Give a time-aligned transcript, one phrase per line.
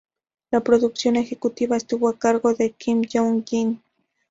[0.49, 3.79] La producción ejecutiva estuvo a cargo de Kim Young-jin.